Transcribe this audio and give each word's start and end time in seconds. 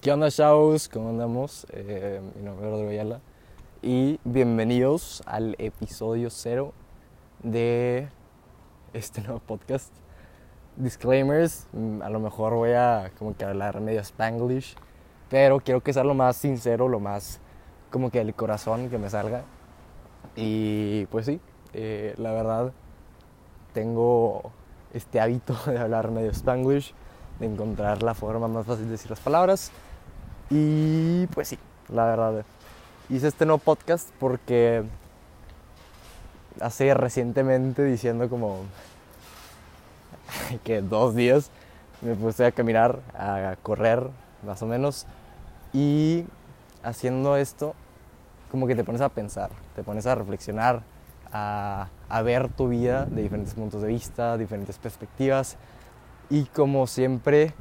¿Qué 0.00 0.10
onda, 0.10 0.30
chavos? 0.30 0.88
¿Cómo 0.88 1.10
andamos? 1.10 1.66
Eh, 1.72 2.22
mi 2.34 2.42
nombre 2.42 2.64
es 2.64 2.72
Rodrigo 2.72 2.90
Ayala 2.90 3.20
y 3.82 4.18
bienvenidos 4.24 5.22
al 5.26 5.56
episodio 5.58 6.30
cero 6.30 6.72
de 7.42 8.08
este 8.94 9.20
nuevo 9.20 9.40
podcast. 9.40 9.92
Disclaimers, 10.76 11.66
mm, 11.74 12.00
a 12.00 12.08
lo 12.08 12.18
mejor 12.18 12.54
voy 12.54 12.70
a 12.70 13.12
como 13.18 13.36
que 13.36 13.44
hablar 13.44 13.82
medio 13.82 14.00
spanglish, 14.00 14.74
pero 15.28 15.60
quiero 15.60 15.82
que 15.82 15.92
sea 15.92 16.02
lo 16.02 16.14
más 16.14 16.38
sincero, 16.38 16.88
lo 16.88 16.98
más 16.98 17.38
como 17.90 18.10
que 18.10 18.20
del 18.20 18.32
corazón 18.32 18.88
que 18.88 18.96
me 18.96 19.10
salga. 19.10 19.42
Y 20.34 21.04
pues 21.10 21.26
sí, 21.26 21.42
eh, 21.74 22.14
la 22.16 22.32
verdad 22.32 22.72
tengo 23.74 24.50
este 24.94 25.20
hábito 25.20 25.54
de 25.66 25.78
hablar 25.78 26.10
medio 26.10 26.30
spanglish, 26.30 26.94
de 27.38 27.44
encontrar 27.44 28.02
la 28.02 28.14
forma 28.14 28.48
más 28.48 28.64
fácil 28.64 28.86
de 28.86 28.92
decir 28.92 29.10
las 29.10 29.20
palabras. 29.20 29.70
Y 30.50 31.28
pues 31.28 31.48
sí, 31.48 31.58
la 31.88 32.06
verdad. 32.06 32.44
Hice 33.08 33.28
este 33.28 33.46
nuevo 33.46 33.58
podcast 33.58 34.08
porque 34.18 34.82
hace 36.60 36.92
recientemente 36.94 37.84
diciendo 37.84 38.28
como 38.28 38.64
que 40.64 40.82
dos 40.82 41.14
días 41.14 41.50
me 42.02 42.16
puse 42.16 42.46
a 42.46 42.52
caminar, 42.52 42.98
a 43.16 43.54
correr 43.62 44.08
más 44.44 44.60
o 44.62 44.66
menos. 44.66 45.06
Y 45.72 46.24
haciendo 46.82 47.36
esto, 47.36 47.74
como 48.50 48.66
que 48.66 48.74
te 48.74 48.82
pones 48.82 49.00
a 49.02 49.08
pensar, 49.08 49.50
te 49.76 49.84
pones 49.84 50.06
a 50.06 50.16
reflexionar, 50.16 50.82
a, 51.32 51.88
a 52.08 52.22
ver 52.22 52.48
tu 52.48 52.68
vida 52.68 53.06
de 53.06 53.22
diferentes 53.22 53.54
puntos 53.54 53.82
de 53.82 53.88
vista, 53.88 54.36
diferentes 54.36 54.78
perspectivas. 54.78 55.56
Y 56.28 56.46
como 56.46 56.88
siempre, 56.88 57.54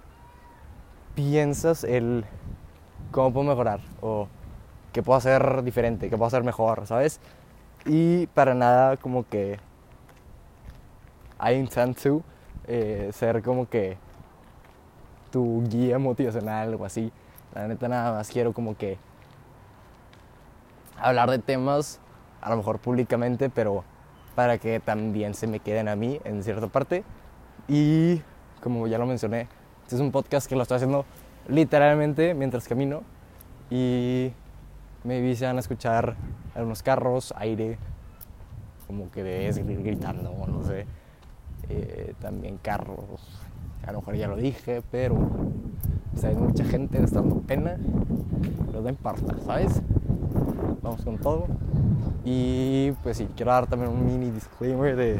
piensas 1.14 1.84
el 1.84 2.26
cómo 3.12 3.34
puedo 3.34 3.48
mejorar 3.48 3.80
o 4.02 4.27
qué 4.94 5.04
puedo 5.04 5.17
hacer 5.17 5.63
diferente, 5.63 6.09
qué 6.09 6.17
puedo 6.17 6.28
hacer 6.28 6.44
mejor, 6.44 6.86
¿sabes? 6.88 7.20
Y 7.86 8.28
para 8.28 8.53
nada 8.53 8.97
como 8.97 9.28
que 9.28 9.59
I 11.42 11.53
intend 11.53 11.95
to 12.02 12.22
eh, 12.67 13.09
ser 13.14 13.42
como 13.42 13.69
que 13.69 13.97
tu 15.31 15.64
guía 15.67 16.00
motivacional 16.00 16.75
o 16.75 16.86
así. 16.86 17.11
La 17.53 17.67
neta 17.67 17.88
nada 17.88 18.11
más 18.14 18.30
quiero 18.30 18.53
como 18.53 18.75
que 18.78 18.97
hablar 20.97 21.30
de 21.31 21.39
temas, 21.39 22.00
a 22.41 22.50
lo 22.50 22.58
mejor 22.58 22.80
públicamente, 22.80 23.50
pero 23.50 23.84
para 24.36 24.58
que 24.58 24.80
también 24.80 25.34
se 25.34 25.47
me 25.47 25.59
queden 25.59 25.88
a 25.88 25.95
mí 25.95 26.19
en 26.23 26.44
cierta 26.44 26.67
parte. 26.67 27.03
Y 27.67 28.22
como 28.62 28.88
ya 28.88 28.97
lo 28.97 29.06
mencioné, 29.06 29.47
este 29.84 29.95
es 29.95 30.02
un 30.02 30.12
podcast 30.12 30.47
que 30.47 30.56
lo 30.56 30.64
estoy 30.64 30.75
haciendo 30.75 31.06
literalmente 31.50 32.33
mientras 32.33 32.67
camino 32.67 33.02
y 33.69 34.31
maybe 35.03 35.36
se 35.36 35.45
van 35.45 35.58
a 35.58 35.59
escuchar 35.59 36.16
algunos 36.56 36.83
carros, 36.83 37.33
aire, 37.38 37.78
como 38.88 39.11
que 39.11 39.23
ves 39.23 39.58
gritando, 39.58 40.33
no 40.47 40.64
sé. 40.64 40.86
Eh, 41.69 42.16
también 42.19 42.58
carros, 42.58 43.44
a 43.86 43.91
lo 43.91 44.00
mejor 44.00 44.16
ya 44.16 44.28
lo 44.28 44.36
dije, 44.36 44.81
pero 44.89 45.16
o 45.16 46.28
hay 46.28 46.36
mucha 46.36 46.64
gente 46.64 47.00
gastando 47.00 47.36
pena, 47.41 47.78
pero 48.66 48.81
no 48.81 48.89
importa, 48.89 49.36
¿sabes? 49.45 49.81
Vamos 50.81 51.02
con 51.03 51.17
todo. 51.17 51.47
Y 52.25 52.91
pues 53.03 53.17
sí, 53.17 53.28
quiero 53.36 53.52
dar 53.52 53.67
también 53.67 53.91
un 53.91 54.06
mini 54.06 54.31
disclaimer 54.31 54.95
de 54.95 55.19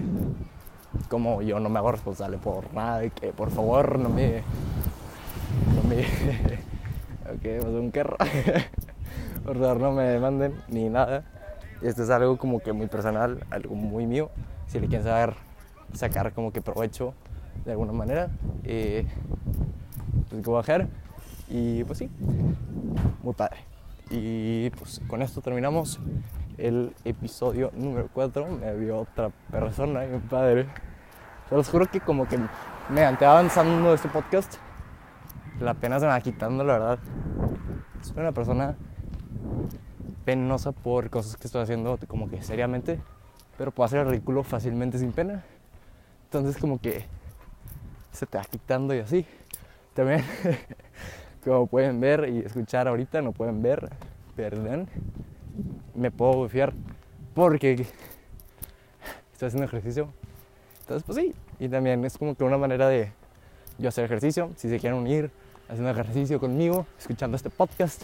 como 1.08 1.41
yo 1.41 1.59
no 1.59 1.69
me 1.69 1.80
hago 1.80 1.91
responsable 1.91 2.38
por 2.38 2.73
nada, 2.73 2.99
de 2.99 3.11
que 3.11 3.31
por 3.31 3.52
favor 3.52 3.99
no 3.99 4.09
me 4.09 4.41
ok, 7.25 7.42
pues 7.42 7.66
un 7.66 7.92
carro. 7.92 8.17
Por 9.45 9.58
favor, 9.58 9.80
no 9.80 9.92
me 9.92 10.03
demanden 10.03 10.53
ni 10.67 10.89
nada. 10.89 11.23
Esto 11.81 12.03
es 12.03 12.09
algo 12.09 12.38
como 12.38 12.59
que 12.59 12.73
muy 12.73 12.88
personal, 12.88 13.45
algo 13.50 13.75
muy 13.75 14.05
mío. 14.05 14.30
Si 14.67 14.80
le 14.80 14.87
quieren 14.87 15.05
saber 15.05 15.36
sacar 15.93 16.33
como 16.33 16.52
que 16.52 16.61
provecho 16.61 17.14
de 17.65 17.71
alguna 17.71 17.93
manera, 17.93 18.30
eh, 18.64 19.05
pues 20.30 20.43
que 20.43 20.58
hacer. 20.58 20.87
Y 21.49 21.83
pues 21.86 21.99
sí, 21.99 22.10
muy 23.23 23.33
padre. 23.33 23.58
Y 24.10 24.70
pues 24.71 25.02
con 25.08 25.21
esto 25.21 25.42
terminamos 25.42 25.99
el 26.58 26.93
episodio 27.05 27.71
número 27.76 28.10
4. 28.14 28.48
Me 28.48 28.76
vio 28.76 28.99
otra 28.99 29.30
persona, 29.52 30.02
mi 30.02 30.20
padre. 30.20 30.67
Se 31.49 31.55
los 31.55 31.70
juro 31.70 31.87
que 31.87 31.99
como 31.99 32.27
que 32.27 32.37
mediante 32.89 33.26
avanzando 33.26 33.93
este 33.93 34.10
podcast, 34.10 34.55
la 35.59 35.73
pena 35.73 35.99
se 35.99 36.05
me 36.05 36.11
va 36.11 36.21
quitando, 36.21 36.64
la 36.64 36.73
verdad. 36.73 36.99
Soy 38.02 38.17
una 38.17 38.31
persona 38.31 38.75
penosa 40.25 40.71
por 40.71 41.09
cosas 41.09 41.36
que 41.37 41.47
estoy 41.47 41.64
haciendo 41.64 41.97
como 42.08 42.30
que 42.30 42.42
seriamente, 42.42 42.99
pero 43.58 43.71
puedo 43.71 43.86
hacer 43.86 43.99
el 44.02 44.09
ridículo 44.09 44.43
fácilmente 44.43 44.98
sin 44.98 45.11
pena. 45.11 45.43
Entonces 46.25 46.58
como 46.58 46.80
que 46.80 47.05
se 48.11 48.25
te 48.25 48.37
va 48.37 48.43
quitando 48.43 48.93
y 48.93 48.99
así. 48.99 49.25
También, 49.93 50.23
como 51.43 51.67
pueden 51.67 51.99
ver 51.99 52.30
y 52.30 52.39
escuchar 52.39 52.87
ahorita, 52.87 53.21
no 53.21 53.31
pueden 53.31 53.61
ver, 53.61 53.89
perdón, 54.36 54.87
me 55.93 56.11
puedo 56.11 56.48
fiar 56.48 56.73
porque 57.33 57.86
estoy 59.33 59.48
haciendo 59.48 59.65
ejercicio. 59.65 60.09
Entonces 60.81 61.03
pues 61.03 61.17
sí, 61.17 61.36
y 61.59 61.67
también 61.67 62.05
es 62.05 62.17
como 62.17 62.36
que 62.36 62.43
una 62.43 62.58
manera 62.58 62.87
de 62.87 63.11
yo 63.77 63.89
hacer 63.89 64.05
ejercicio, 64.05 64.52
si 64.55 64.69
se 64.69 64.80
quieren 64.80 64.99
unir 64.99 65.31
haciendo 65.69 65.91
ejercicio 65.91 66.39
conmigo, 66.39 66.85
escuchando 66.97 67.37
este 67.37 67.49
podcast. 67.49 68.03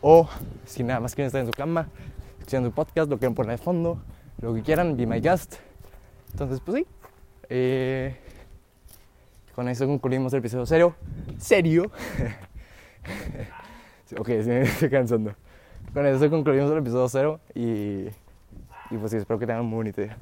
O 0.00 0.28
si 0.64 0.82
nada 0.82 1.00
más 1.00 1.14
quieren 1.14 1.26
estar 1.26 1.40
en 1.40 1.46
su 1.46 1.52
cama, 1.52 1.88
escuchando 2.38 2.70
un 2.70 2.74
podcast, 2.74 3.10
lo 3.10 3.18
quieren 3.18 3.34
poner 3.34 3.52
de 3.52 3.58
fondo, 3.58 3.98
lo 4.40 4.54
que 4.54 4.62
quieran, 4.62 4.96
be 4.96 5.06
my 5.06 5.20
guest. 5.20 5.56
Entonces, 6.32 6.60
pues 6.64 6.78
sí. 6.78 6.86
Eh, 7.48 8.16
con 9.54 9.68
eso 9.68 9.86
concluimos 9.86 10.32
el 10.32 10.40
episodio 10.40 10.66
serio. 10.66 10.96
¿Serio? 11.38 11.84
ok, 14.18 14.26
sí 14.26 14.48
me 14.48 14.60
estoy 14.62 14.90
cansando. 14.90 15.34
Con 15.92 16.06
eso 16.06 16.28
concluimos 16.30 16.72
el 16.72 16.78
episodio 16.78 17.08
cero 17.08 17.40
y, 17.54 18.08
y 18.90 18.96
pues 18.98 19.12
sí, 19.12 19.18
espero 19.18 19.38
que 19.38 19.46
tengan 19.46 19.62
un 19.62 19.70
muy 19.70 19.76
bonito 19.76 20.02
día. 20.02 20.16